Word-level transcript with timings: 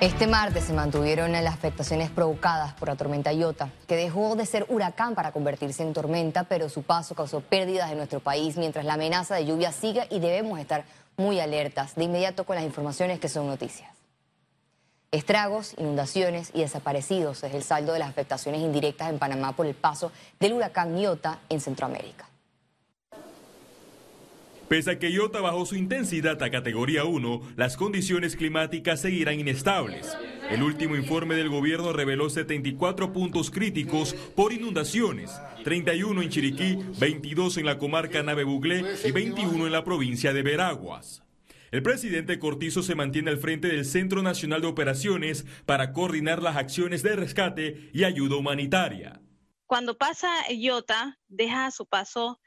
Este 0.00 0.28
martes 0.28 0.62
se 0.62 0.72
mantuvieron 0.72 1.32
las 1.32 1.52
afectaciones 1.52 2.08
provocadas 2.08 2.72
por 2.74 2.86
la 2.86 2.94
tormenta 2.94 3.32
Iota, 3.32 3.72
que 3.88 3.96
dejó 3.96 4.36
de 4.36 4.46
ser 4.46 4.64
huracán 4.68 5.16
para 5.16 5.32
convertirse 5.32 5.82
en 5.82 5.92
tormenta, 5.92 6.44
pero 6.44 6.68
su 6.68 6.84
paso 6.84 7.16
causó 7.16 7.40
pérdidas 7.40 7.90
en 7.90 7.96
nuestro 7.96 8.20
país 8.20 8.56
mientras 8.56 8.84
la 8.84 8.94
amenaza 8.94 9.34
de 9.34 9.44
lluvia 9.44 9.72
sigue 9.72 10.06
y 10.08 10.20
debemos 10.20 10.60
estar 10.60 10.84
muy 11.16 11.40
alertas. 11.40 11.96
De 11.96 12.04
inmediato 12.04 12.44
con 12.44 12.54
las 12.54 12.64
informaciones 12.64 13.18
que 13.18 13.28
son 13.28 13.48
noticias. 13.48 13.90
Estragos, 15.10 15.74
inundaciones 15.78 16.52
y 16.54 16.60
desaparecidos 16.60 17.42
es 17.42 17.52
el 17.52 17.64
saldo 17.64 17.92
de 17.92 17.98
las 17.98 18.10
afectaciones 18.10 18.60
indirectas 18.60 19.10
en 19.10 19.18
Panamá 19.18 19.56
por 19.56 19.66
el 19.66 19.74
paso 19.74 20.12
del 20.38 20.52
huracán 20.52 20.96
Iota 20.96 21.40
en 21.48 21.60
Centroamérica. 21.60 22.28
Pese 24.68 24.90
a 24.90 24.98
que 24.98 25.10
Iota 25.10 25.40
bajó 25.40 25.64
su 25.64 25.76
intensidad 25.76 26.42
a 26.42 26.50
categoría 26.50 27.04
1, 27.04 27.54
las 27.56 27.78
condiciones 27.78 28.36
climáticas 28.36 29.00
seguirán 29.00 29.40
inestables. 29.40 30.14
El 30.50 30.62
último 30.62 30.94
informe 30.94 31.36
del 31.36 31.48
gobierno 31.48 31.94
reveló 31.94 32.28
74 32.28 33.14
puntos 33.14 33.50
críticos 33.50 34.12
por 34.36 34.52
inundaciones, 34.52 35.30
31 35.64 36.20
en 36.20 36.28
Chiriquí, 36.28 36.78
22 37.00 37.56
en 37.56 37.64
la 37.64 37.78
comarca 37.78 38.22
Nave 38.22 38.44
Buglé 38.44 38.84
y 39.06 39.10
21 39.10 39.64
en 39.64 39.72
la 39.72 39.84
provincia 39.84 40.34
de 40.34 40.42
Veraguas. 40.42 41.22
El 41.70 41.82
presidente 41.82 42.38
Cortizo 42.38 42.82
se 42.82 42.94
mantiene 42.94 43.30
al 43.30 43.38
frente 43.38 43.68
del 43.68 43.86
Centro 43.86 44.22
Nacional 44.22 44.60
de 44.60 44.66
Operaciones 44.66 45.46
para 45.64 45.94
coordinar 45.94 46.42
las 46.42 46.56
acciones 46.56 47.02
de 47.02 47.16
rescate 47.16 47.88
y 47.94 48.04
ayuda 48.04 48.36
humanitaria. 48.36 49.22
Cuando 49.64 49.96
pasa 49.96 50.30
Iota, 50.50 51.18
deja 51.28 51.64
a 51.64 51.70
su 51.70 51.86
paso 51.86 52.38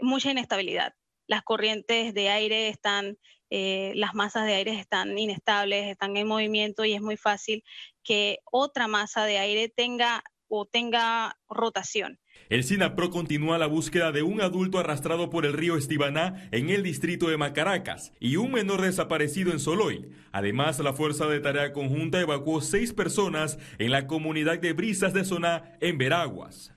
mucha 0.00 0.30
inestabilidad 0.30 0.94
las 1.26 1.42
corrientes 1.42 2.14
de 2.14 2.28
aire 2.28 2.68
están, 2.68 3.18
eh, 3.50 3.92
las 3.94 4.14
masas 4.14 4.46
de 4.46 4.54
aire 4.54 4.78
están 4.78 5.18
inestables, 5.18 5.86
están 5.86 6.16
en 6.16 6.26
movimiento 6.26 6.84
y 6.84 6.94
es 6.94 7.00
muy 7.00 7.16
fácil 7.16 7.64
que 8.02 8.38
otra 8.50 8.88
masa 8.88 9.24
de 9.24 9.38
aire 9.38 9.68
tenga 9.68 10.22
o 10.48 10.66
tenga 10.66 11.36
rotación. 11.48 12.20
El 12.50 12.62
SINAPRO 12.62 13.10
continúa 13.10 13.58
la 13.58 13.66
búsqueda 13.66 14.12
de 14.12 14.22
un 14.22 14.40
adulto 14.42 14.78
arrastrado 14.78 15.30
por 15.30 15.46
el 15.46 15.54
río 15.54 15.76
Estibaná 15.76 16.48
en 16.52 16.68
el 16.68 16.82
distrito 16.82 17.28
de 17.28 17.38
Macaracas 17.38 18.12
y 18.20 18.36
un 18.36 18.52
menor 18.52 18.82
desaparecido 18.82 19.50
en 19.50 19.58
Soloy. 19.58 20.10
Además, 20.30 20.78
la 20.80 20.92
Fuerza 20.92 21.26
de 21.26 21.40
Tarea 21.40 21.72
Conjunta 21.72 22.20
evacuó 22.20 22.60
seis 22.60 22.92
personas 22.92 23.58
en 23.78 23.90
la 23.90 24.06
comunidad 24.06 24.58
de 24.58 24.74
Brisas 24.74 25.14
de 25.14 25.24
Soná, 25.24 25.76
en 25.80 25.96
Veraguas. 25.96 26.72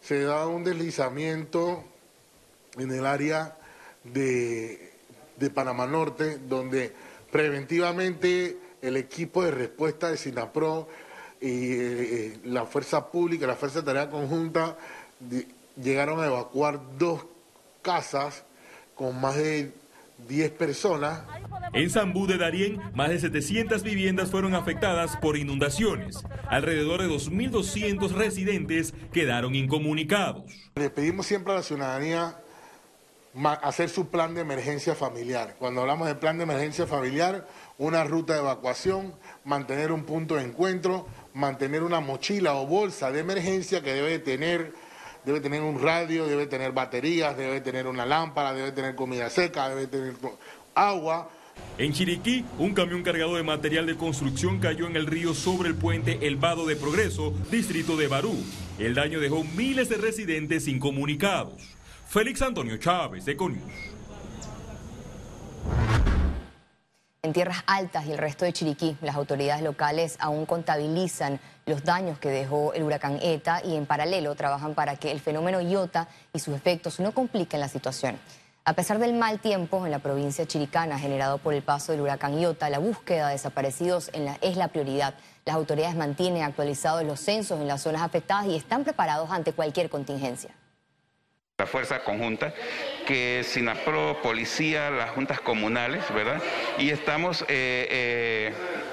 Se 0.00 0.22
da 0.22 0.46
un 0.46 0.64
deslizamiento 0.64 1.84
en 2.78 2.90
el 2.90 3.06
área 3.06 3.58
de, 4.04 4.92
Panamá 5.54 5.86
Norte, 5.86 6.38
donde 6.38 6.92
preventivamente 7.30 8.56
el 8.80 8.96
equipo 8.96 9.42
de 9.44 9.50
respuesta 9.50 10.10
de 10.10 10.16
SINAPRO 10.16 10.88
y 11.40 11.72
eh, 11.72 12.38
la 12.44 12.64
fuerza 12.64 13.10
pública, 13.10 13.46
la 13.46 13.56
fuerza 13.56 13.80
de 13.80 13.86
tarea 13.86 14.08
conjunta, 14.08 14.76
llegaron 15.82 16.20
a 16.20 16.26
evacuar 16.26 16.80
dos 16.98 17.26
casas 17.82 18.44
con 18.94 19.20
más 19.20 19.36
de 19.36 19.72
10 20.28 20.50
personas. 20.52 21.22
En 21.72 21.90
Zambú 21.90 22.26
de 22.26 22.38
Darién, 22.38 22.80
más 22.94 23.10
de 23.10 23.18
700 23.18 23.82
viviendas 23.82 24.30
fueron 24.30 24.54
afectadas 24.54 25.16
por 25.16 25.36
inundaciones. 25.36 26.24
Alrededor 26.48 27.02
de 27.02 27.08
2.200 27.08 28.10
residentes 28.12 28.94
quedaron 29.12 29.54
incomunicados. 29.54 30.44
Le 30.76 30.90
pedimos 30.90 31.26
siempre 31.26 31.52
a 31.52 31.56
la 31.56 31.62
ciudadanía 31.62 32.38
hacer 33.62 33.88
su 33.88 34.08
plan 34.08 34.34
de 34.34 34.42
emergencia 34.42 34.94
familiar. 34.94 35.56
Cuando 35.58 35.80
hablamos 35.80 36.06
de 36.06 36.14
plan 36.14 36.36
de 36.38 36.44
emergencia 36.44 36.86
familiar, 36.86 37.46
una 37.78 38.04
ruta 38.04 38.34
de 38.34 38.40
evacuación, 38.40 39.14
mantener 39.44 39.90
un 39.90 40.04
punto 40.04 40.36
de 40.36 40.42
encuentro, 40.42 41.06
mantener 41.32 41.82
una 41.82 42.00
mochila 42.00 42.54
o 42.54 42.66
bolsa 42.66 43.10
de 43.10 43.20
emergencia 43.20 43.82
que 43.82 43.92
debe 43.92 44.20
tener, 44.20 44.72
debe 45.24 45.40
tener 45.40 45.62
un 45.62 45.82
radio, 45.82 46.26
debe 46.26 46.46
tener 46.46 46.72
baterías, 46.72 47.36
debe 47.36 47.60
tener 47.60 47.88
una 47.88 48.06
lámpara, 48.06 48.54
debe 48.54 48.70
tener 48.70 48.94
comida 48.94 49.28
seca, 49.30 49.68
debe 49.68 49.88
tener 49.88 50.14
agua. 50.74 51.28
En 51.76 51.92
Chiriquí, 51.92 52.44
un 52.58 52.72
camión 52.72 53.02
cargado 53.02 53.34
de 53.34 53.42
material 53.42 53.86
de 53.86 53.96
construcción 53.96 54.60
cayó 54.60 54.86
en 54.86 54.96
el 54.96 55.06
río 55.06 55.34
sobre 55.34 55.68
el 55.68 55.74
puente 55.74 56.18
El 56.22 56.36
Vado 56.36 56.66
de 56.66 56.76
Progreso, 56.76 57.34
distrito 57.50 57.96
de 57.96 58.06
Barú. 58.06 58.36
El 58.78 58.94
daño 58.94 59.18
dejó 59.18 59.42
miles 59.56 59.88
de 59.88 59.96
residentes 59.96 60.68
incomunicados. 60.68 61.73
Félix 62.14 62.42
Antonio 62.42 62.76
Chávez, 62.76 63.26
Econius. 63.26 63.72
En 67.24 67.32
tierras 67.32 67.64
altas 67.66 68.06
y 68.06 68.12
el 68.12 68.18
resto 68.18 68.44
de 68.44 68.52
Chiriquí, 68.52 68.96
las 69.02 69.16
autoridades 69.16 69.64
locales 69.64 70.16
aún 70.20 70.46
contabilizan 70.46 71.40
los 71.66 71.82
daños 71.82 72.20
que 72.20 72.28
dejó 72.28 72.72
el 72.72 72.84
huracán 72.84 73.18
ETA 73.20 73.62
y 73.64 73.74
en 73.74 73.86
paralelo 73.86 74.36
trabajan 74.36 74.76
para 74.76 74.94
que 74.94 75.10
el 75.10 75.18
fenómeno 75.18 75.60
Iota 75.60 76.06
y 76.32 76.38
sus 76.38 76.54
efectos 76.54 77.00
no 77.00 77.10
compliquen 77.10 77.58
la 77.58 77.66
situación. 77.66 78.16
A 78.64 78.74
pesar 78.74 79.00
del 79.00 79.14
mal 79.14 79.40
tiempo 79.40 79.84
en 79.84 79.90
la 79.90 79.98
provincia 79.98 80.46
chiricana 80.46 81.00
generado 81.00 81.38
por 81.38 81.52
el 81.52 81.64
paso 81.64 81.90
del 81.90 82.02
huracán 82.02 82.38
Iota, 82.38 82.70
la 82.70 82.78
búsqueda 82.78 83.26
de 83.26 83.32
desaparecidos 83.32 84.12
es 84.40 84.56
la 84.56 84.68
prioridad. 84.68 85.14
Las 85.44 85.56
autoridades 85.56 85.96
mantienen 85.96 86.44
actualizados 86.44 87.02
los 87.02 87.18
censos 87.18 87.60
en 87.60 87.66
las 87.66 87.82
zonas 87.82 88.02
afectadas 88.02 88.46
y 88.46 88.54
están 88.54 88.84
preparados 88.84 89.32
ante 89.32 89.52
cualquier 89.52 89.90
contingencia. 89.90 90.54
La 91.56 91.66
fuerza 91.68 92.02
conjunta, 92.02 92.52
que 93.06 93.38
es 93.38 93.46
SINAPRO, 93.46 94.20
policía, 94.22 94.90
las 94.90 95.10
juntas 95.10 95.40
comunales, 95.40 96.02
¿verdad? 96.12 96.42
Y 96.78 96.90
estamos 96.90 97.42
eh, 97.42 97.46
eh, 97.48 98.52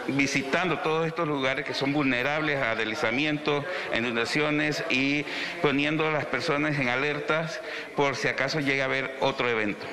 visitando 0.10 0.78
todos 0.78 1.08
estos 1.08 1.28
lugares 1.28 1.66
que 1.66 1.74
son 1.74 1.92
vulnerables 1.92 2.62
a 2.62 2.76
deslizamientos, 2.76 3.66
inundaciones 3.98 4.84
y 4.92 5.26
poniendo 5.64 6.08
a 6.08 6.12
las 6.12 6.28
personas 6.28 6.78
en 6.78 6.90
alertas 6.90 7.60
por 7.96 8.16
si 8.16 8.28
acaso 8.28 8.60
llega 8.60 8.84
a 8.84 8.86
haber 8.86 9.18
otro 9.22 9.50
evento. 9.50 9.84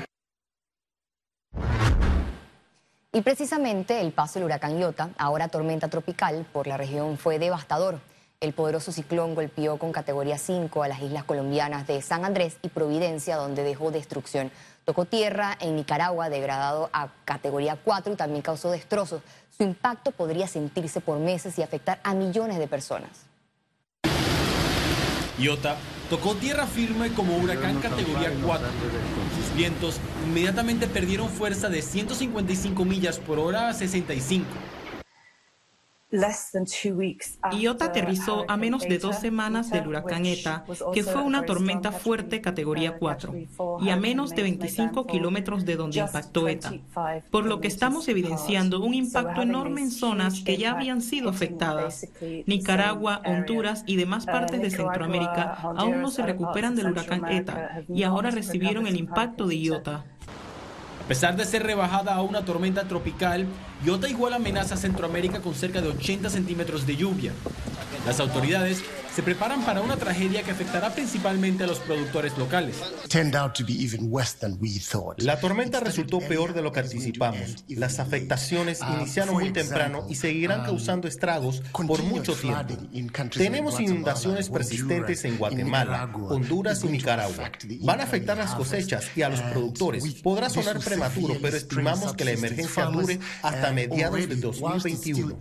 Y 3.15 3.23
precisamente 3.23 3.99
el 3.99 4.13
paso 4.13 4.41
del 4.41 4.45
huracán 4.45 4.79
Iota, 4.79 5.09
ahora 5.17 5.49
tormenta 5.49 5.89
tropical, 5.89 6.45
por 6.53 6.67
la 6.67 6.77
región 6.77 7.17
fue 7.17 7.39
devastador. 7.39 7.99
El 8.41 8.53
poderoso 8.53 8.93
ciclón 8.93 9.35
golpeó 9.35 9.79
con 9.79 9.91
categoría 9.91 10.39
5 10.39 10.85
a 10.85 10.87
las 10.87 11.03
islas 11.03 11.25
colombianas 11.25 11.89
de 11.89 12.01
San 12.01 12.25
Andrés 12.25 12.57
y 12.63 12.69
Providencia, 12.69 13.35
donde 13.35 13.65
dejó 13.65 13.91
destrucción. 13.91 14.53
Tocó 14.85 15.07
tierra 15.07 15.59
en 15.61 15.75
Nicaragua, 15.75 16.29
degradado 16.29 16.89
a 16.93 17.09
categoría 17.25 17.77
4 17.83 18.13
y 18.13 18.17
también 18.17 18.43
causó 18.43 18.71
destrozos. 18.71 19.23
Su 19.57 19.65
impacto 19.65 20.13
podría 20.13 20.47
sentirse 20.47 21.01
por 21.01 21.19
meses 21.19 21.59
y 21.59 21.63
afectar 21.63 21.99
a 22.05 22.15
millones 22.15 22.61
de 22.61 22.69
personas. 22.69 23.11
Iota 25.37 25.75
tocó 26.09 26.37
tierra 26.37 26.69
firme 26.69 27.13
como 27.15 27.37
huracán 27.39 27.81
categoría 27.81 28.31
4. 28.45 28.69
Sus 29.37 29.57
vientos 29.57 29.97
inmediatamente 30.25 30.87
perdieron 30.87 31.29
fuerza 31.29 31.69
de 31.69 31.83
155 31.83 32.85
millas 32.85 33.19
por 33.19 33.41
hora 33.41 33.69
a 33.69 33.75
65 33.75 34.47
Iota 37.53 37.87
aterrizó 37.87 38.47
a 38.49 38.57
menos 38.57 38.83
de 38.83 38.99
dos 38.99 39.17
semanas 39.17 39.71
del 39.71 39.89
huracán 39.89 40.25
ETA, 40.25 40.65
que 40.95 41.03
fue 41.03 41.21
una 41.21 41.45
tormenta 41.45 41.93
fuerte 41.93 42.41
categoría 42.41 42.97
4, 42.99 43.35
y 43.81 43.91
a 43.91 43.97
menos 43.97 44.31
de 44.31 44.43
25 44.43 45.07
kilómetros 45.07 45.67
de 45.67 45.77
donde 45.77 46.01
impactó 46.01 46.49
ETA, 46.49 46.73
por 47.31 47.45
lo 47.45 47.61
que 47.61 47.69
estamos 47.69 48.09
evidenciando 48.09 48.81
un 48.81 48.95
impacto 48.95 49.43
enorme 49.43 49.83
en 49.83 49.91
zonas 49.91 50.41
que 50.41 50.57
ya 50.57 50.73
habían 50.73 51.03
sido 51.03 51.29
afectadas. 51.29 52.07
Nicaragua, 52.47 53.21
Honduras 53.27 53.85
y 53.87 53.97
demás 53.97 54.25
uh, 54.25 54.33
partes 54.33 54.63
de 54.63 54.71
Centroamérica 54.71 55.59
aún 55.77 56.01
no 56.01 56.11
se 56.11 56.23
recuperan 56.23 56.75
del 56.75 56.93
huracán 56.93 57.27
ETA 57.31 57.83
y 57.89 58.03
ahora 58.05 58.31
recibieron 58.31 58.87
el 58.87 58.97
impacto 58.97 59.47
de 59.47 59.59
Iota. 59.59 60.05
A 61.05 61.09
pesar 61.09 61.37
de 61.37 61.47
ser 61.47 61.63
rebajada 61.63 62.15
a 62.15 62.23
una 62.23 62.45
tormenta 62.45 62.85
tropical, 62.85 63.47
Iota 63.85 64.09
igual 64.09 64.35
amenaza 64.35 64.75
a 64.75 64.79
Centroamérica 64.79 65.41
con 65.41 65.55
cerca 65.55 65.81
de 65.81 65.89
80 65.89 66.31
centímetros 66.31 66.87
de 66.87 66.97
lluvia. 66.97 67.33
Las 68.07 68.19
autoridades 68.21 68.83
se 69.19 69.25
preparan 69.25 69.65
para 69.65 69.81
una 69.81 69.97
tragedia 69.97 70.45
que 70.45 70.53
afectará 70.53 70.95
principalmente 70.95 71.65
a 71.65 71.67
los 71.67 71.81
productores 71.81 72.39
locales. 72.39 72.77
La 75.17 75.41
tormenta 75.41 75.81
resultó 75.81 76.21
peor 76.21 76.55
de 76.55 76.63
lo 76.63 76.71
que 76.71 76.79
anticipamos. 76.79 77.65
Las 77.69 77.99
afectaciones 77.99 78.81
uh, 78.81 78.95
iniciaron 78.95 79.35
muy 79.35 79.51
temprano 79.53 80.07
y 80.09 80.15
seguirán 80.15 80.61
um, 80.61 80.67
causando 80.67 81.09
estragos 81.09 81.65
por 81.73 82.01
mucho 82.05 82.35
tiempo. 82.35 82.77
Tenemos 83.37 83.81
inundaciones 83.81 84.51
persistentes 84.51 85.25
en 85.25 85.37
Guatemala, 85.37 86.11
Honduras 86.15 86.85
y 86.85 86.89
Nicaragua. 86.89 87.51
Van 87.81 88.01
a 88.01 88.05
afectar 88.05 88.37
las 88.37 88.55
cosechas 88.55 89.11
y 89.17 89.23
a 89.23 89.31
los 89.31 89.41
productores. 89.41 90.05
Podrá 90.23 90.49
sonar 90.49 90.79
prematuro, 90.79 91.35
pero 91.43 91.57
estimamos 91.57 92.15
que 92.15 92.25
la 92.25 92.31
emergencia 92.31 92.85
dure 92.85 93.19
hasta 93.43 93.68
hasta 93.69 93.75
mediados 93.75 94.29
de 94.29 94.37
2021. 94.37 95.39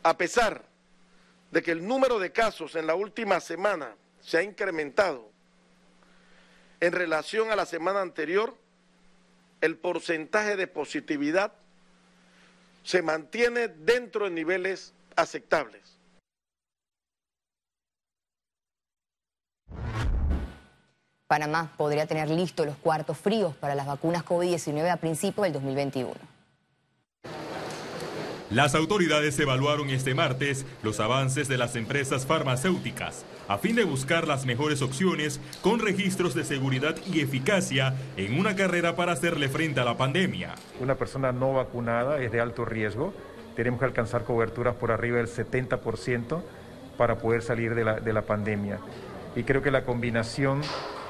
A 0.04 0.16
pesar 0.16 0.64
de 1.50 1.60
que 1.60 1.72
el 1.72 1.84
número 1.84 2.20
de 2.20 2.30
casos 2.30 2.76
en 2.76 2.86
la 2.86 2.94
última 2.94 3.40
semana 3.40 3.96
se 4.20 4.38
ha 4.38 4.44
incrementado 4.44 5.28
en 6.78 6.92
relación 6.92 7.50
a 7.50 7.56
la 7.56 7.66
semana 7.66 8.00
anterior, 8.00 8.56
el 9.60 9.76
porcentaje 9.76 10.54
de 10.54 10.68
positividad 10.68 11.52
se 12.84 13.02
mantiene 13.02 13.66
dentro 13.66 14.26
de 14.26 14.30
niveles 14.30 14.92
aceptables. 15.16 15.91
Panamá 21.32 21.72
podría 21.78 22.04
tener 22.04 22.28
listos 22.28 22.66
los 22.66 22.76
cuartos 22.76 23.16
fríos 23.16 23.54
para 23.54 23.74
las 23.74 23.86
vacunas 23.86 24.22
COVID-19 24.22 24.90
a 24.90 24.98
principios 24.98 25.44
del 25.44 25.54
2021. 25.54 26.12
Las 28.50 28.74
autoridades 28.74 29.40
evaluaron 29.40 29.88
este 29.88 30.14
martes 30.14 30.66
los 30.82 31.00
avances 31.00 31.48
de 31.48 31.56
las 31.56 31.74
empresas 31.74 32.26
farmacéuticas 32.26 33.24
a 33.48 33.56
fin 33.56 33.76
de 33.76 33.84
buscar 33.84 34.28
las 34.28 34.44
mejores 34.44 34.82
opciones 34.82 35.40
con 35.62 35.80
registros 35.80 36.34
de 36.34 36.44
seguridad 36.44 36.96
y 37.10 37.22
eficacia 37.22 37.94
en 38.18 38.38
una 38.38 38.54
carrera 38.54 38.94
para 38.94 39.12
hacerle 39.12 39.48
frente 39.48 39.80
a 39.80 39.84
la 39.84 39.96
pandemia. 39.96 40.54
Una 40.80 40.96
persona 40.96 41.32
no 41.32 41.54
vacunada 41.54 42.20
es 42.20 42.30
de 42.30 42.42
alto 42.42 42.66
riesgo. 42.66 43.14
Tenemos 43.56 43.80
que 43.80 43.86
alcanzar 43.86 44.24
coberturas 44.24 44.74
por 44.74 44.92
arriba 44.92 45.16
del 45.16 45.28
70% 45.28 46.42
para 46.98 47.16
poder 47.16 47.40
salir 47.40 47.74
de 47.74 47.84
la, 47.84 48.00
de 48.00 48.12
la 48.12 48.20
pandemia. 48.20 48.80
Y 49.34 49.44
creo 49.44 49.62
que 49.62 49.70
la 49.70 49.84
combinación 49.84 50.60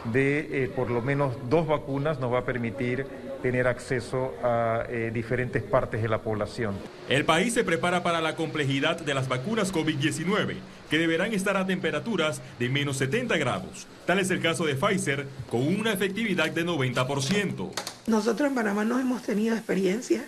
de 0.04 0.64
eh, 0.64 0.68
por 0.68 0.90
lo 0.90 1.02
menos 1.02 1.34
dos 1.48 1.66
vacunas 1.66 2.18
nos 2.18 2.32
va 2.32 2.40
a 2.40 2.44
permitir 2.44 3.06
tener 3.42 3.66
acceso 3.66 4.34
a 4.42 4.84
eh, 4.88 5.10
diferentes 5.12 5.62
partes 5.62 6.00
de 6.00 6.08
la 6.08 6.22
población. 6.22 6.74
El 7.08 7.24
país 7.24 7.52
se 7.52 7.64
prepara 7.64 8.02
para 8.02 8.20
la 8.20 8.36
complejidad 8.36 9.00
de 9.00 9.14
las 9.14 9.28
vacunas 9.28 9.72
COVID-19, 9.72 10.56
que 10.88 10.98
deberán 10.98 11.34
estar 11.34 11.56
a 11.56 11.66
temperaturas 11.66 12.40
de 12.58 12.68
menos 12.68 12.98
70 12.98 13.36
grados. 13.38 13.86
Tal 14.06 14.20
es 14.20 14.30
el 14.30 14.40
caso 14.40 14.64
de 14.64 14.76
Pfizer, 14.76 15.26
con 15.50 15.66
una 15.66 15.92
efectividad 15.92 16.50
de 16.50 16.64
90%. 16.64 17.70
Nosotros 18.06 18.48
en 18.48 18.54
Panamá 18.54 18.84
no 18.84 18.98
hemos 18.98 19.22
tenido 19.22 19.56
experiencia 19.56 20.24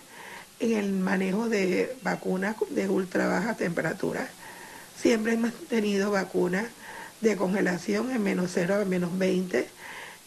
en 0.59 0.77
el 0.77 0.91
manejo 0.91 1.49
de 1.49 1.95
vacunas 2.03 2.55
de 2.69 2.89
ultra 2.89 3.27
baja 3.27 3.55
temperatura. 3.55 4.27
Siempre 4.97 5.33
hemos 5.33 5.53
tenido 5.67 6.11
vacunas 6.11 6.65
de 7.21 7.35
congelación 7.35 8.11
en 8.11 8.23
menos 8.23 8.51
0 8.53 8.81
a 8.81 8.85
menos 8.85 9.17
20 9.17 9.67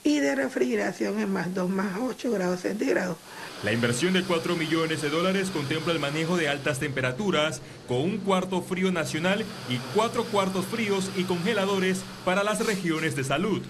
y 0.04 0.20
de 0.20 0.34
refrigeración 0.34 1.18
en 1.20 1.32
más 1.32 1.54
2 1.54 1.68
más 1.68 1.98
8 2.00 2.30
grados 2.30 2.60
centígrados. 2.60 3.16
La 3.64 3.72
inversión 3.72 4.12
de 4.12 4.22
4 4.22 4.54
millones 4.56 5.02
de 5.02 5.10
dólares 5.10 5.50
contempla 5.50 5.92
el 5.92 5.98
manejo 5.98 6.36
de 6.36 6.48
altas 6.48 6.78
temperaturas 6.78 7.60
con 7.88 7.98
un 7.98 8.18
cuarto 8.18 8.62
frío 8.62 8.92
nacional 8.92 9.44
y 9.68 9.78
cuatro 9.94 10.24
cuartos 10.24 10.64
fríos 10.66 11.10
y 11.16 11.24
congeladores 11.24 12.02
para 12.24 12.44
las 12.44 12.64
regiones 12.64 13.16
de 13.16 13.24
salud. 13.24 13.60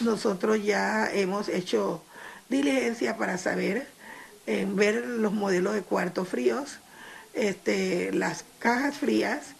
Nosotros 0.00 0.64
ya 0.64 1.10
hemos 1.12 1.48
hecho 1.48 2.02
diligencia 2.48 3.16
para 3.16 3.36
saber, 3.36 3.86
en 4.46 4.76
ver 4.76 5.06
los 5.06 5.32
modelos 5.32 5.74
de 5.74 5.82
cuartos 5.82 6.28
fríos, 6.28 6.78
este, 7.34 8.12
las 8.12 8.44
cajas 8.58 8.96
frías 8.96 9.55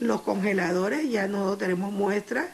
los 0.00 0.22
congeladores, 0.22 1.10
ya 1.10 1.26
no 1.26 1.56
tenemos 1.56 1.92
muestras 1.92 2.46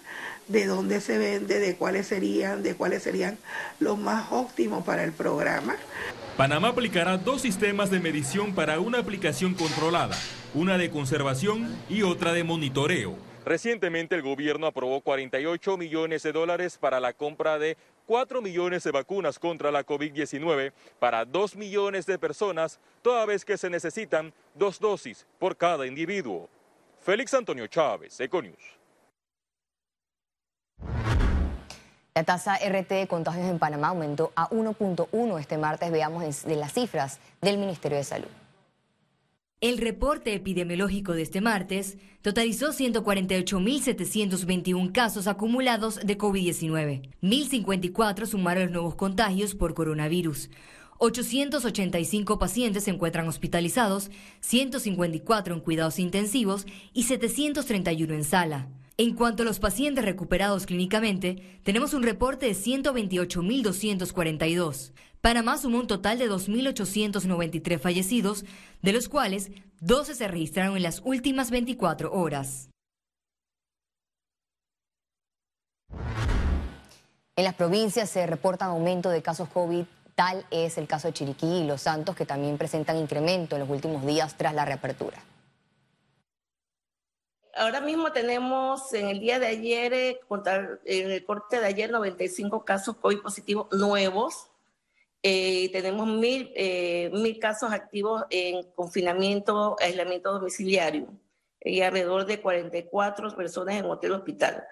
de 0.48 0.66
dónde 0.66 1.00
se 1.00 1.18
vende, 1.18 1.58
de 1.58 1.76
cuáles 1.76 2.06
serían, 2.06 2.62
de 2.62 2.74
cuáles 2.74 3.02
serían 3.02 3.38
los 3.80 3.98
más 3.98 4.30
óptimos 4.30 4.84
para 4.84 5.04
el 5.04 5.12
programa. 5.12 5.76
Panamá 6.36 6.68
aplicará 6.68 7.16
dos 7.16 7.42
sistemas 7.42 7.90
de 7.90 8.00
medición 8.00 8.54
para 8.54 8.80
una 8.80 8.98
aplicación 8.98 9.54
controlada, 9.54 10.16
una 10.52 10.76
de 10.78 10.90
conservación 10.90 11.74
y 11.88 12.02
otra 12.02 12.32
de 12.32 12.44
monitoreo. 12.44 13.16
Recientemente 13.44 14.14
el 14.14 14.22
gobierno 14.22 14.66
aprobó 14.66 15.02
48 15.02 15.76
millones 15.76 16.22
de 16.22 16.32
dólares 16.32 16.78
para 16.78 16.98
la 16.98 17.12
compra 17.12 17.58
de 17.58 17.76
4 18.06 18.40
millones 18.40 18.84
de 18.84 18.90
vacunas 18.90 19.38
contra 19.38 19.70
la 19.70 19.84
COVID-19 19.84 20.72
para 20.98 21.24
2 21.24 21.56
millones 21.56 22.06
de 22.06 22.18
personas, 22.18 22.80
toda 23.02 23.26
vez 23.26 23.44
que 23.44 23.58
se 23.58 23.68
necesitan 23.68 24.32
dos 24.54 24.80
dosis 24.80 25.26
por 25.38 25.56
cada 25.56 25.86
individuo. 25.86 26.48
Félix 27.04 27.32
Antonio 27.34 27.66
Chávez, 27.66 28.18
Econius. 28.18 28.56
La 32.14 32.24
tasa 32.24 32.56
RT 32.56 32.88
de 32.88 33.06
contagios 33.06 33.46
en 33.46 33.58
Panamá 33.58 33.88
aumentó 33.88 34.32
a 34.34 34.48
1.1 34.48 35.38
este 35.38 35.58
martes. 35.58 35.92
Veamos 35.92 36.44
de 36.44 36.56
las 36.56 36.72
cifras 36.72 37.20
del 37.42 37.58
Ministerio 37.58 37.98
de 37.98 38.04
Salud. 38.04 38.30
El 39.60 39.76
reporte 39.78 40.32
epidemiológico 40.32 41.12
de 41.12 41.20
este 41.20 41.42
martes 41.42 41.98
totalizó 42.22 42.72
148.721 42.72 44.90
casos 44.92 45.26
acumulados 45.26 46.00
de 46.06 46.16
COVID-19. 46.16 47.10
1.054 47.20 48.24
sumaron 48.24 48.62
los 48.64 48.72
nuevos 48.72 48.94
contagios 48.94 49.54
por 49.54 49.74
coronavirus. 49.74 50.48
885 50.98 52.38
pacientes 52.38 52.84
se 52.84 52.90
encuentran 52.90 53.26
hospitalizados, 53.28 54.10
154 54.40 55.54
en 55.54 55.60
cuidados 55.60 55.98
intensivos 55.98 56.66
y 56.92 57.04
731 57.04 58.12
en 58.14 58.24
sala. 58.24 58.68
En 58.96 59.14
cuanto 59.14 59.42
a 59.42 59.46
los 59.46 59.58
pacientes 59.58 60.04
recuperados 60.04 60.66
clínicamente, 60.66 61.58
tenemos 61.64 61.94
un 61.94 62.04
reporte 62.04 62.46
de 62.46 62.52
128.242. 62.52 64.92
Panamá 65.20 65.58
sumó 65.58 65.80
un 65.80 65.88
total 65.88 66.16
de 66.18 66.30
2.893 66.30 67.80
fallecidos, 67.80 68.44
de 68.82 68.92
los 68.92 69.08
cuales 69.08 69.50
12 69.80 70.14
se 70.14 70.28
registraron 70.28 70.76
en 70.76 70.84
las 70.84 71.02
últimas 71.04 71.50
24 71.50 72.12
horas. 72.12 72.70
En 77.36 77.42
las 77.42 77.54
provincias 77.54 78.10
se 78.10 78.28
reportan 78.28 78.70
aumento 78.70 79.10
de 79.10 79.22
casos 79.22 79.48
COVID 79.48 79.86
Tal 80.14 80.46
es 80.50 80.78
el 80.78 80.86
caso 80.86 81.08
de 81.08 81.14
Chiriquí 81.14 81.46
y 81.46 81.66
Los 81.66 81.82
Santos, 81.82 82.14
que 82.14 82.24
también 82.24 82.56
presentan 82.56 82.96
incremento 82.96 83.56
en 83.56 83.60
los 83.60 83.70
últimos 83.70 84.06
días 84.06 84.36
tras 84.36 84.54
la 84.54 84.64
reapertura. 84.64 85.22
Ahora 87.56 87.80
mismo 87.80 88.10
tenemos 88.12 88.92
en 88.94 89.08
el 89.08 89.20
día 89.20 89.38
de 89.38 89.46
ayer, 89.46 89.92
eh, 89.92 90.20
en 90.84 91.10
el 91.10 91.24
corte 91.24 91.60
de 91.60 91.66
ayer, 91.66 91.90
95 91.90 92.64
casos 92.64 92.96
COVID 92.96 93.20
positivos 93.20 93.68
nuevos. 93.72 94.48
Eh, 95.22 95.70
tenemos 95.72 96.06
mil, 96.06 96.52
eh, 96.54 97.10
mil 97.12 97.38
casos 97.38 97.72
activos 97.72 98.24
en 98.30 98.62
confinamiento, 98.72 99.76
aislamiento 99.80 100.32
domiciliario. 100.32 101.08
y 101.66 101.80
alrededor 101.80 102.26
de 102.26 102.42
44 102.42 103.34
personas 103.34 103.76
en 103.76 103.86
hotel 103.86 104.12
hospital. 104.12 104.62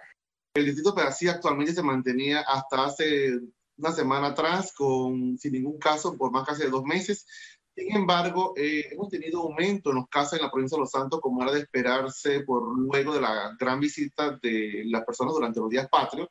El 0.54 0.66
distrito 0.66 0.94
Pedasí 0.94 1.26
actualmente 1.26 1.72
se 1.72 1.82
mantenía 1.82 2.42
hasta 2.42 2.84
hace 2.84 3.40
una 3.76 3.92
semana 3.92 4.28
atrás 4.28 4.72
con, 4.72 5.38
sin 5.38 5.52
ningún 5.52 5.78
caso 5.78 6.16
por 6.16 6.30
más 6.30 6.46
casi 6.46 6.62
de 6.62 6.70
dos 6.70 6.84
meses. 6.84 7.26
Sin 7.74 7.96
embargo, 7.96 8.52
eh, 8.56 8.88
hemos 8.90 9.08
tenido 9.08 9.40
aumento 9.40 9.90
en 9.90 9.96
los 9.96 10.08
casos 10.08 10.34
en 10.34 10.44
la 10.44 10.50
provincia 10.50 10.76
de 10.76 10.80
Los 10.80 10.90
Santos, 10.90 11.20
como 11.20 11.42
era 11.42 11.52
de 11.52 11.60
esperarse 11.60 12.40
por 12.40 12.78
luego 12.78 13.14
de 13.14 13.20
la 13.22 13.56
gran 13.58 13.80
visita 13.80 14.38
de 14.42 14.82
las 14.86 15.04
personas 15.04 15.32
durante 15.34 15.60
los 15.60 15.70
días 15.70 15.88
patrios. 15.88 16.28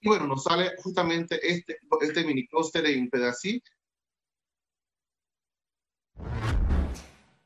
Y 0.00 0.08
bueno, 0.08 0.26
nos 0.26 0.42
sale 0.42 0.72
justamente 0.82 1.40
este, 1.42 1.78
este 2.00 2.24
mini 2.24 2.46
clúster 2.46 2.84
en 2.86 3.08
Pedací. 3.08 3.62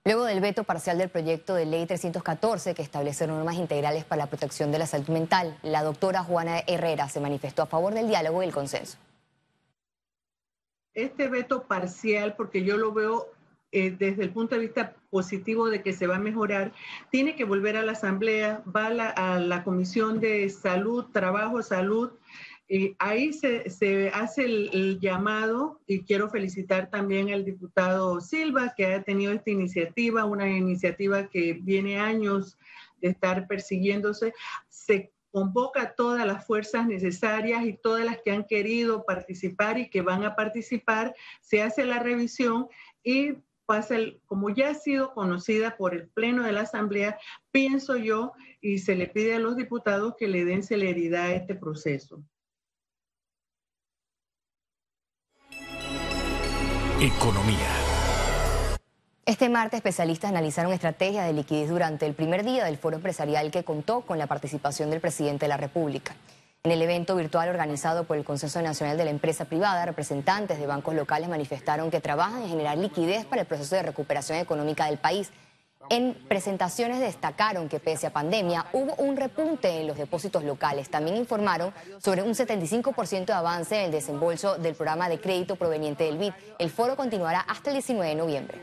Luego 0.05 0.25
del 0.25 0.41
veto 0.41 0.65
parcial 0.65 0.99
del 0.99 1.09
proyecto 1.09 1.55
de 1.55 1.67
ley 1.67 1.85
314 1.85 2.75
que 2.75 2.83
establece 2.83 3.27
normas 3.27 3.57
integrales 3.57 4.05
para 4.05 4.25
la 4.25 4.27
protección 4.29 4.71
de 4.73 4.79
la 4.79 4.87
salud 4.87 5.09
mental, 5.09 5.59
la 5.63 5.83
doctora 5.83 6.23
Juana 6.23 6.61
Herrera 6.67 7.09
se 7.09 7.21
manifestó 7.21 7.63
a 7.63 7.67
favor 7.67 7.93
del 7.93 8.09
diálogo 8.09 8.43
y 8.43 8.47
el 8.47 8.53
consenso. 8.53 8.99
Este 10.97 11.29
veto 11.29 11.65
parcial, 11.65 12.37
porque 12.37 12.65
yo 12.65 12.79
lo 12.79 12.91
veo 12.91 13.31
eh, 13.71 13.91
desde 13.91 14.23
el 14.23 14.31
punto 14.31 14.55
de 14.55 14.63
vista 14.63 14.97
positivo 15.11 15.69
de 15.69 15.83
que 15.83 15.93
se 15.93 16.07
va 16.07 16.17
a 16.17 16.21
mejorar, 16.21 16.73
tiene 17.11 17.37
que 17.37 17.45
volver 17.45 17.77
a 17.77 17.83
la 17.83 17.93
Asamblea, 17.93 18.63
va 18.75 18.87
a 18.87 19.39
la, 19.39 19.63
Comisión 19.63 20.21
de 20.21 20.49
Salud, 20.49 21.05
Trabajo, 21.13 21.63
Salud. 21.63 22.13
y 22.67 22.97
ahí 22.99 23.35
se, 23.35 24.11
hace 24.15 24.45
el, 24.47 24.99
llamado 24.99 25.83
y 25.87 26.01
quiero 26.01 26.31
felicitar 26.31 26.89
también 26.89 27.31
al 27.31 27.45
diputado 27.45 28.19
Silva 28.23 28.73
que 28.75 28.87
ha 28.87 29.03
tenido 29.03 29.33
esta 29.33 29.51
iniciativa, 29.51 30.25
una 30.25 30.49
iniciativa 30.49 31.29
que 31.29 31.59
viene 31.61 31.99
años 32.01 32.57
de 33.03 33.09
estar 33.09 33.47
persiguiéndose. 33.47 34.33
Se 34.71 35.13
convoca 35.37 35.95
todas 35.95 36.27
las 36.27 36.47
fuerzas 36.47 36.87
necesarias 36.87 37.63
y 37.67 37.77
todas 37.77 38.07
las 38.07 38.23
que 38.25 38.31
han 38.31 38.45
querido 38.45 39.05
participar 39.05 39.77
y 39.77 39.91
que 39.91 40.01
van 40.01 40.25
a 40.25 40.35
participar, 40.35 41.15
se 41.43 41.61
hace 41.61 41.85
la 41.85 41.99
revisión 41.99 42.69
y 43.03 43.35
pasa 43.67 43.97
como 44.25 44.49
ya 44.49 44.71
ha 44.71 44.75
sido 44.75 45.13
conocida 45.13 45.77
por 45.77 45.93
el 45.93 46.09
Pleno 46.09 46.43
de 46.43 46.53
la 46.53 46.63
Asamblea, 46.63 47.19
pienso 47.51 47.99
yo, 47.99 48.33
y 48.63 48.79
se 48.79 48.95
le 48.95 49.09
pide 49.09 49.35
a 49.35 49.39
los 49.39 49.57
diputados 49.57 50.15
que 50.19 50.27
le 50.27 50.47
den 50.47 50.63
celeridad 50.63 51.27
a 51.27 51.35
este 51.35 51.55
proceso. 51.55 52.23
Economía. 56.99 57.76
Este 59.27 59.49
martes, 59.49 59.79
especialistas 59.79 60.31
analizaron 60.31 60.73
estrategias 60.73 61.27
de 61.27 61.33
liquidez 61.33 61.69
durante 61.69 62.07
el 62.07 62.15
primer 62.15 62.45
día 62.45 62.65
del 62.65 62.77
foro 62.77 62.95
empresarial 62.95 63.51
que 63.51 63.65
contó 63.65 64.03
con 64.03 64.19
la 64.19 64.29
participación 64.29 64.89
del 64.89 65.01
presidente 65.01 65.47
de 65.47 65.49
la 65.49 65.57
República. 65.57 66.15
En 66.63 66.71
el 66.71 66.81
evento 66.81 67.17
virtual 67.17 67.49
organizado 67.49 68.05
por 68.05 68.17
el 68.17 68.23
Consenso 68.23 68.63
Nacional 68.63 68.97
de 68.97 69.05
la 69.05 69.11
Empresa 69.11 69.47
Privada, 69.47 69.85
representantes 69.85 70.61
de 70.61 70.67
bancos 70.69 70.95
locales 70.95 71.29
manifestaron 71.29 71.91
que 71.91 72.01
trabajan 72.01 72.45
en 72.45 72.51
generar 72.51 72.79
liquidez 72.79 73.25
para 73.25 73.41
el 73.41 73.49
proceso 73.49 73.75
de 73.75 73.83
recuperación 73.83 74.39
económica 74.39 74.87
del 74.87 74.99
país. 74.99 75.33
En 75.89 76.15
presentaciones 76.29 77.01
destacaron 77.01 77.69
que 77.69 77.79
pese 77.79 78.09
a 78.09 78.13
pandemia 78.13 78.67
hubo 78.73 78.95
un 78.97 79.17
repunte 79.17 79.81
en 79.81 79.87
los 79.87 79.97
depósitos 79.97 80.43
locales. 80.43 80.91
También 80.91 81.17
informaron 81.17 81.73
sobre 81.99 82.23
un 82.23 82.35
75% 82.35 83.27
de 83.27 83.33
avance 83.33 83.77
en 83.77 83.87
el 83.87 83.93
desembolso 83.93 84.57
del 84.57 84.75
programa 84.75 85.09
de 85.09 85.21
crédito 85.21 85.57
proveniente 85.57 86.05
del 86.05 86.19
BID. 86.19 86.33
El 86.59 86.71
foro 86.71 86.97
continuará 86.97 87.41
hasta 87.41 87.71
el 87.71 87.77
19 87.77 88.09
de 88.09 88.15
noviembre. 88.17 88.61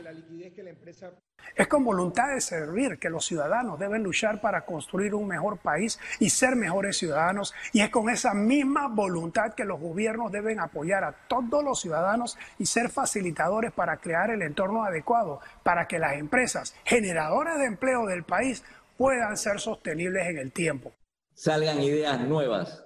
Es 1.54 1.68
con 1.68 1.84
voluntad 1.84 2.34
de 2.34 2.40
servir 2.40 2.98
que 2.98 3.10
los 3.10 3.24
ciudadanos 3.24 3.78
deben 3.78 4.02
luchar 4.02 4.40
para 4.40 4.64
construir 4.64 5.14
un 5.14 5.28
mejor 5.28 5.58
país 5.58 5.98
y 6.18 6.30
ser 6.30 6.56
mejores 6.56 6.98
ciudadanos. 6.98 7.54
Y 7.72 7.80
es 7.80 7.90
con 7.90 8.10
esa 8.10 8.34
misma 8.34 8.88
voluntad 8.88 9.54
que 9.54 9.64
los 9.64 9.80
gobiernos 9.80 10.32
deben 10.32 10.60
apoyar 10.60 11.04
a 11.04 11.12
todos 11.12 11.62
los 11.62 11.80
ciudadanos 11.80 12.36
y 12.58 12.66
ser 12.66 12.90
facilitadores 12.90 13.72
para 13.72 13.98
crear 13.98 14.30
el 14.30 14.42
entorno 14.42 14.84
adecuado 14.84 15.40
para 15.62 15.86
que 15.86 15.98
las 15.98 16.14
empresas 16.14 16.74
generadoras 16.84 17.58
de 17.58 17.66
empleo 17.66 18.06
del 18.06 18.24
país 18.24 18.64
puedan 18.96 19.36
ser 19.36 19.60
sostenibles 19.60 20.26
en 20.26 20.38
el 20.38 20.52
tiempo. 20.52 20.92
Salgan 21.34 21.80
ideas 21.80 22.20
nuevas 22.20 22.84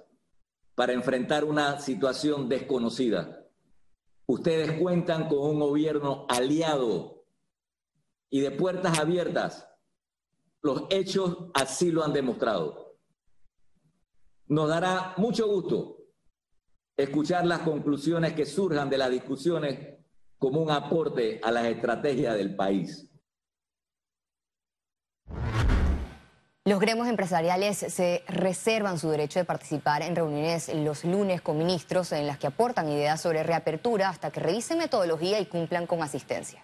para 0.75 0.93
enfrentar 0.93 1.43
una 1.43 1.79
situación 1.79 2.49
desconocida. 2.49 3.45
Ustedes 4.25 4.79
cuentan 4.79 5.27
con 5.27 5.39
un 5.39 5.59
gobierno 5.59 6.25
aliado 6.29 7.18
y 8.29 8.41
de 8.41 8.51
puertas 8.51 8.97
abiertas. 8.99 9.67
Los 10.61 10.83
hechos 10.89 11.49
así 11.53 11.91
lo 11.91 12.03
han 12.03 12.13
demostrado. 12.13 12.97
Nos 14.47 14.67
dará 14.67 15.13
mucho 15.17 15.47
gusto 15.47 15.97
escuchar 16.97 17.45
las 17.45 17.59
conclusiones 17.59 18.33
que 18.33 18.45
surjan 18.45 18.89
de 18.89 18.97
las 18.97 19.09
discusiones 19.09 19.99
como 20.37 20.61
un 20.61 20.71
aporte 20.71 21.39
a 21.43 21.51
las 21.51 21.65
estrategias 21.65 22.35
del 22.35 22.55
país. 22.55 23.09
Los 26.65 26.79
gremios 26.79 27.07
empresariales 27.07 27.77
se 27.77 28.23
reservan 28.27 28.99
su 28.99 29.09
derecho 29.09 29.39
de 29.39 29.45
participar 29.45 30.01
en 30.01 30.15
reuniones 30.15 30.71
los 30.73 31.03
lunes 31.03 31.41
con 31.41 31.57
ministros 31.57 32.11
en 32.11 32.27
las 32.27 32.37
que 32.37 32.47
aportan 32.47 32.89
ideas 32.89 33.21
sobre 33.21 33.43
reapertura 33.43 34.09
hasta 34.09 34.29
que 34.29 34.39
revisen 34.39 34.77
metodología 34.77 35.39
y 35.39 35.45
cumplan 35.45 35.87
con 35.87 36.03
asistencia. 36.03 36.63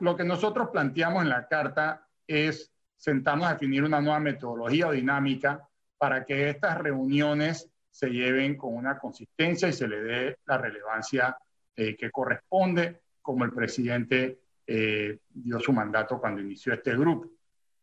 Lo 0.00 0.16
que 0.16 0.24
nosotros 0.24 0.68
planteamos 0.70 1.22
en 1.22 1.30
la 1.30 1.46
carta 1.46 2.06
es 2.26 2.72
sentarnos 2.96 3.46
a 3.46 3.52
definir 3.52 3.84
una 3.84 4.00
nueva 4.00 4.20
metodología 4.20 4.88
o 4.88 4.92
dinámica 4.92 5.66
para 5.96 6.24
que 6.24 6.50
estas 6.50 6.78
reuniones 6.78 7.70
se 7.90 8.10
lleven 8.10 8.56
con 8.56 8.74
una 8.74 8.98
consistencia 8.98 9.68
y 9.68 9.72
se 9.72 9.88
le 9.88 10.02
dé 10.02 10.38
la 10.46 10.58
relevancia 10.58 11.36
eh, 11.76 11.96
que 11.96 12.10
corresponde, 12.10 13.00
como 13.22 13.44
el 13.44 13.52
presidente 13.52 14.38
eh, 14.66 15.18
dio 15.28 15.60
su 15.60 15.72
mandato 15.72 16.20
cuando 16.20 16.40
inició 16.40 16.72
este 16.72 16.96
grupo. 16.96 17.28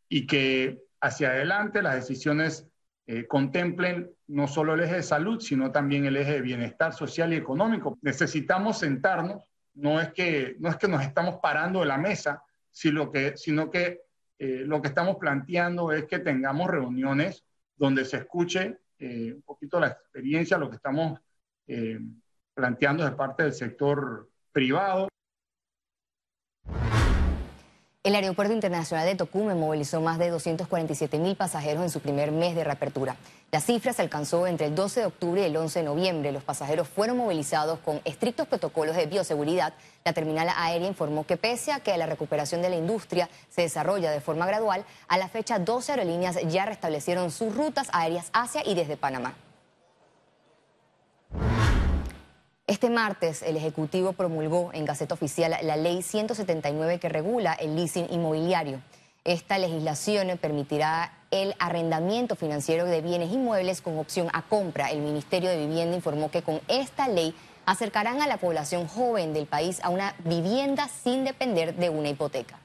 Y 0.07 0.25
que 0.27 0.83
hacia 1.01 1.29
adelante 1.29 1.81
las 1.81 1.95
decisiones 1.95 2.67
eh, 3.07 3.27
contemplen 3.27 4.11
no 4.27 4.47
solo 4.47 4.73
el 4.73 4.81
eje 4.81 4.95
de 4.95 5.03
salud, 5.03 5.39
sino 5.39 5.71
también 5.71 6.05
el 6.05 6.17
eje 6.17 6.33
de 6.33 6.41
bienestar 6.41 6.93
social 6.93 7.33
y 7.33 7.37
económico. 7.37 7.97
Necesitamos 8.01 8.79
sentarnos 8.79 9.43
no 9.75 10.01
es 10.01 10.11
que, 10.13 10.55
no 10.59 10.69
es 10.69 10.77
que 10.77 10.87
nos 10.87 11.03
estamos 11.03 11.35
parando 11.41 11.81
de 11.81 11.85
la 11.85 11.97
mesa, 11.97 12.43
sino 12.71 13.11
que, 13.11 13.37
sino 13.37 13.69
que 13.69 14.01
eh, 14.37 14.63
lo 14.65 14.81
que 14.81 14.89
estamos 14.89 15.17
planteando 15.17 15.91
es 15.91 16.05
que 16.05 16.19
tengamos 16.19 16.69
reuniones 16.69 17.45
donde 17.75 18.03
se 18.05 18.17
escuche 18.17 18.79
eh, 18.99 19.33
un 19.33 19.41
poquito 19.41 19.79
la 19.79 19.87
experiencia, 19.87 20.57
lo 20.57 20.69
que 20.69 20.77
estamos 20.77 21.19
eh, 21.67 21.99
planteando 22.53 23.03
de 23.03 23.11
parte 23.11 23.43
del 23.43 23.53
sector 23.53 24.29
privado. 24.51 25.07
El 28.05 28.13
Aeropuerto 28.13 28.53
Internacional 28.53 29.07
de 29.07 29.15
Tocumen 29.15 29.59
movilizó 29.59 29.99
más 29.99 30.19
de 30.19 30.29
247 30.29 31.17
mil 31.17 31.35
pasajeros 31.35 31.81
en 31.81 31.89
su 31.89 32.01
primer 32.01 32.31
mes 32.31 32.53
de 32.53 32.63
reapertura. 32.63 33.15
La 33.49 33.59
cifra 33.59 33.93
se 33.93 34.03
alcanzó 34.03 34.45
entre 34.45 34.67
el 34.67 34.75
12 34.75 34.99
de 34.99 35.05
octubre 35.07 35.41
y 35.41 35.45
el 35.45 35.57
11 35.57 35.79
de 35.79 35.85
noviembre. 35.85 36.31
Los 36.31 36.43
pasajeros 36.43 36.87
fueron 36.87 37.17
movilizados 37.17 37.79
con 37.79 38.01
estrictos 38.05 38.47
protocolos 38.47 38.95
de 38.95 39.07
bioseguridad. 39.07 39.73
La 40.03 40.13
terminal 40.13 40.49
aérea 40.55 40.87
informó 40.87 41.25
que 41.25 41.35
pese 41.35 41.71
a 41.71 41.79
que 41.79 41.97
la 41.97 42.05
recuperación 42.05 42.61
de 42.61 42.69
la 42.69 42.75
industria 42.75 43.27
se 43.49 43.63
desarrolla 43.63 44.11
de 44.11 44.21
forma 44.21 44.45
gradual, 44.45 44.85
a 45.07 45.17
la 45.17 45.27
fecha 45.27 45.57
12 45.57 45.93
aerolíneas 45.93 46.37
ya 46.47 46.67
restablecieron 46.67 47.31
sus 47.31 47.55
rutas 47.55 47.87
aéreas 47.91 48.29
hacia 48.33 48.61
y 48.67 48.75
desde 48.75 48.97
Panamá. 48.97 49.33
Este 52.67 52.89
martes, 52.89 53.43
el 53.43 53.57
Ejecutivo 53.57 54.13
promulgó 54.13 54.71
en 54.73 54.85
Gaceta 54.85 55.13
Oficial 55.13 55.55
la 55.61 55.75
Ley 55.75 56.01
179 56.01 56.99
que 56.99 57.09
regula 57.09 57.53
el 57.53 57.75
leasing 57.75 58.07
inmobiliario. 58.09 58.81
Esta 59.23 59.59
legislación 59.59 60.35
permitirá 60.39 61.13
el 61.29 61.53
arrendamiento 61.59 62.35
financiero 62.35 62.85
de 62.85 63.01
bienes 63.01 63.31
inmuebles 63.31 63.83
con 63.83 63.99
opción 63.99 64.29
a 64.33 64.41
compra. 64.41 64.89
El 64.89 65.01
Ministerio 65.01 65.51
de 65.51 65.59
Vivienda 65.59 65.95
informó 65.95 66.31
que 66.31 66.41
con 66.41 66.59
esta 66.67 67.07
ley 67.07 67.35
acercarán 67.67 68.23
a 68.23 68.27
la 68.27 68.37
población 68.37 68.87
joven 68.87 69.31
del 69.31 69.45
país 69.45 69.79
a 69.83 69.89
una 69.89 70.15
vivienda 70.23 70.87
sin 70.87 71.23
depender 71.23 71.75
de 71.75 71.91
una 71.91 72.09
hipoteca. 72.09 72.57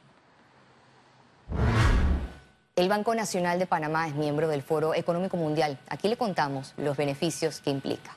El 2.75 2.89
Banco 2.89 3.15
Nacional 3.15 3.59
de 3.59 3.67
Panamá 3.67 4.09
es 4.09 4.15
miembro 4.15 4.49
del 4.49 4.63
Foro 4.63 4.95
Económico 4.95 5.37
Mundial. 5.37 5.79
Aquí 5.91 6.09
le 6.09 6.17
contamos 6.17 6.73
los 6.79 6.97
beneficios 6.97 7.61
que 7.61 7.69
implica. 7.69 8.17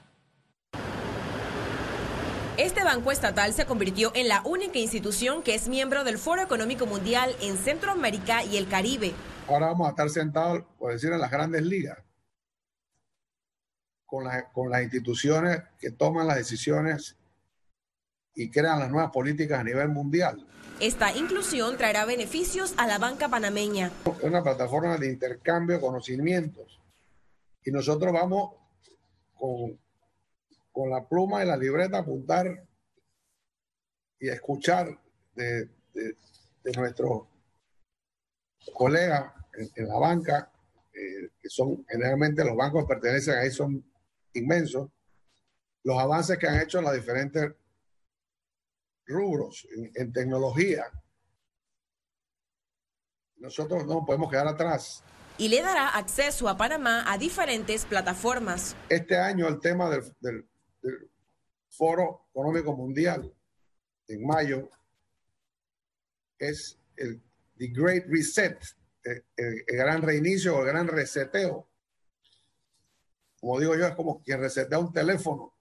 Este 2.57 2.83
banco 2.83 3.11
estatal 3.11 3.51
se 3.53 3.65
convirtió 3.65 4.11
en 4.13 4.27
la 4.27 4.43
única 4.45 4.77
institución 4.77 5.41
que 5.41 5.55
es 5.55 5.67
miembro 5.67 6.03
del 6.03 6.19
Foro 6.19 6.43
Económico 6.43 6.85
Mundial 6.85 7.35
en 7.41 7.57
Centroamérica 7.57 8.43
y 8.43 8.57
el 8.57 8.67
Caribe. 8.67 9.11
Ahora 9.47 9.67
vamos 9.67 9.87
a 9.87 9.89
estar 9.89 10.07
sentados, 10.11 10.63
por 10.77 10.91
decir, 10.93 11.11
en 11.11 11.19
las 11.19 11.31
grandes 11.31 11.63
ligas, 11.63 11.97
con, 14.05 14.25
con 14.53 14.69
las 14.69 14.83
instituciones 14.83 15.63
que 15.79 15.89
toman 15.89 16.27
las 16.27 16.37
decisiones 16.37 17.17
y 18.35 18.51
crean 18.51 18.79
las 18.79 18.91
nuevas 18.91 19.11
políticas 19.11 19.59
a 19.59 19.63
nivel 19.63 19.89
mundial. 19.89 20.47
Esta 20.79 21.11
inclusión 21.17 21.75
traerá 21.75 22.05
beneficios 22.05 22.75
a 22.77 22.85
la 22.85 22.99
banca 22.99 23.29
panameña. 23.29 23.91
Es 24.05 24.23
una 24.23 24.43
plataforma 24.43 24.97
de 24.97 25.09
intercambio 25.09 25.77
de 25.77 25.81
conocimientos 25.81 26.79
y 27.65 27.71
nosotros 27.71 28.13
vamos 28.13 28.51
con, 29.33 29.79
con 30.73 30.89
la 30.89 31.07
pluma 31.07 31.43
y 31.43 31.47
la 31.47 31.55
libreta 31.55 31.97
a 31.97 32.01
apuntar 32.01 32.67
y 34.19 34.27
escuchar 34.27 34.99
de, 35.35 35.69
de, 35.93 36.71
nuestros 36.75 37.27
colegas 38.73 39.31
en, 39.75 39.87
la 39.87 39.99
banca, 39.99 40.51
eh, 40.93 41.29
que 41.39 41.49
son 41.49 41.85
generalmente 41.87 42.43
los 42.43 42.55
bancos 42.55 42.83
que 42.83 42.95
pertenecen 42.95 43.37
ahí 43.37 43.51
son 43.51 43.85
inmensos, 44.33 44.89
los 45.83 45.99
avances 45.99 46.37
que 46.39 46.47
han 46.47 46.61
hecho 46.61 46.79
en 46.79 46.85
las 46.85 46.95
diferentes 46.95 47.53
rubros, 49.05 49.67
en, 49.93 50.11
tecnología. 50.11 50.85
Nosotros 53.35 53.85
no 53.85 54.05
podemos 54.05 54.31
quedar 54.31 54.47
atrás. 54.47 55.03
Y 55.37 55.49
le 55.49 55.61
dará 55.61 55.89
acceso 55.89 56.47
a 56.47 56.57
Panamá 56.57 57.03
a 57.11 57.17
diferentes 57.17 57.85
plataformas. 57.85 58.75
Este 58.87 59.17
año 59.17 59.47
el 59.47 59.59
tema 59.59 59.89
del, 59.89 60.03
del 60.21 60.47
Foro 61.75 62.27
Económico 62.29 62.75
Mundial 62.75 63.33
en 64.07 64.25
mayo 64.25 64.69
es 66.37 66.77
el 66.95 67.21
The 67.57 67.67
Great 67.67 68.05
Reset, 68.07 68.59
el, 69.03 69.65
gran 69.67 70.01
reinicio 70.01 70.55
o 70.55 70.61
el 70.61 70.67
gran 70.67 70.87
reseteo. 70.87 71.67
Como 73.39 73.59
digo 73.59 73.75
yo, 73.75 73.87
es 73.87 73.95
como 73.95 74.21
quien 74.21 74.39
resetea 74.39 74.77
un 74.79 74.93
teléfono 74.93 75.53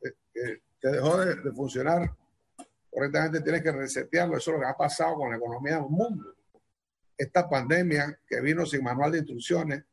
que 0.00 0.08
eh, 0.08 0.14
eh, 0.34 0.62
te 0.80 0.92
dejó 0.92 1.18
de, 1.18 1.52
funcionar 1.52 2.14
correctamente, 2.90 3.40
tienes 3.40 3.62
que 3.62 3.72
resetearlo. 3.72 4.36
Eso 4.36 4.50
es 4.50 4.54
lo 4.56 4.60
que 4.60 4.68
ha 4.68 4.76
pasado 4.76 5.16
con 5.16 5.30
la 5.30 5.36
economía 5.36 5.76
del 5.76 5.88
mundo. 5.88 6.34
Esta 7.16 7.48
pandemia 7.48 8.20
que 8.26 8.40
vino 8.40 8.66
sin 8.66 8.82
manual 8.82 9.12
de 9.12 9.18
instrucciones 9.18 9.84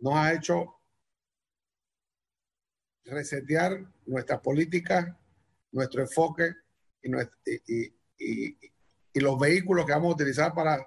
nos 0.00 0.14
ha 0.14 0.32
hecho 0.32 0.77
resetear 3.08 3.84
nuestras 4.06 4.40
políticas, 4.40 5.06
nuestro 5.72 6.02
enfoque 6.02 6.52
y, 7.02 7.18
los 9.14 9.38
vehículos 9.38 9.84
que 9.84 9.92
vamos 9.92 10.12
a 10.12 10.14
utilizar 10.14 10.54
para 10.54 10.78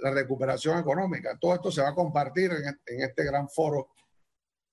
la 0.00 0.10
recuperación 0.10 0.78
económica. 0.78 1.36
Todo 1.38 1.54
esto 1.54 1.70
se 1.70 1.82
va 1.82 1.90
a 1.90 1.94
compartir 1.94 2.50
en, 2.52 3.02
este 3.02 3.24
gran 3.24 3.48
foro 3.48 3.90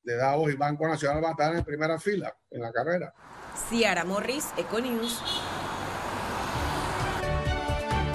de 0.01 0.15
Davos 0.15 0.51
y 0.51 0.55
Banco 0.55 0.87
Nacional 0.87 1.21
va 1.21 1.29
a 1.29 1.31
estar 1.31 1.55
en 1.55 1.63
primera 1.65 1.99
fila 1.99 2.33
en 2.51 2.61
la 2.61 2.71
carrera. 2.71 3.13
Ciara 3.69 4.05
Morris, 4.05 4.45
Econews. 4.57 5.21